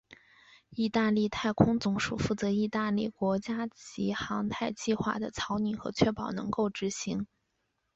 [0.71, 7.27] 义大利太空总署负责义大利国家级航太计划的草拟和确保能够执行。